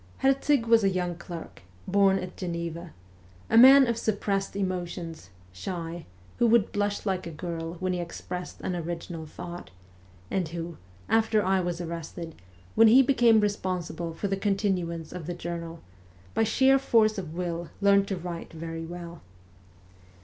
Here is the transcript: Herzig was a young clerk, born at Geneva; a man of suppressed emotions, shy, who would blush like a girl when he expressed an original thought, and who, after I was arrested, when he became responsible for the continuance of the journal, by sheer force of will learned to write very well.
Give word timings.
Herzig 0.23 0.65
was 0.65 0.83
a 0.83 0.89
young 0.89 1.13
clerk, 1.13 1.61
born 1.87 2.17
at 2.17 2.35
Geneva; 2.35 2.91
a 3.51 3.55
man 3.55 3.85
of 3.85 3.99
suppressed 3.99 4.55
emotions, 4.55 5.29
shy, 5.53 6.07
who 6.39 6.47
would 6.47 6.71
blush 6.71 7.05
like 7.05 7.27
a 7.27 7.31
girl 7.31 7.75
when 7.75 7.93
he 7.93 7.99
expressed 7.99 8.61
an 8.61 8.75
original 8.75 9.27
thought, 9.27 9.69
and 10.31 10.47
who, 10.47 10.77
after 11.07 11.45
I 11.45 11.59
was 11.59 11.79
arrested, 11.79 12.33
when 12.73 12.87
he 12.87 13.03
became 13.03 13.41
responsible 13.41 14.15
for 14.15 14.27
the 14.27 14.35
continuance 14.37 15.13
of 15.13 15.27
the 15.27 15.35
journal, 15.35 15.81
by 16.33 16.45
sheer 16.45 16.79
force 16.79 17.19
of 17.19 17.35
will 17.35 17.69
learned 17.79 18.07
to 18.07 18.17
write 18.17 18.53
very 18.53 18.87
well. 18.87 19.21